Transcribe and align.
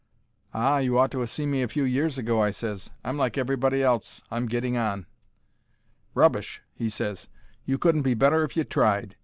"Ah, 0.51 0.79
you 0.79 0.97
ought 0.97 1.11
to 1.11 1.21
ha' 1.23 1.27
seen 1.27 1.51
me 1.51 1.61
a 1.61 1.67
few 1.67 1.83
years 1.83 2.17
ago," 2.17 2.41
I 2.41 2.49
ses. 2.49 2.89
"I'm 3.03 3.17
like 3.19 3.37
everybody 3.37 3.83
else—I'm 3.83 4.47
getting 4.47 4.75
on." 4.75 5.05
"Rubbish!" 6.15 6.63
he 6.73 6.89
ses. 6.89 7.27
"You 7.65 7.77
couldn't 7.77 8.01
be 8.01 8.15
better 8.15 8.43
if 8.43 8.57
you 8.57 8.63
tried. 8.63 9.15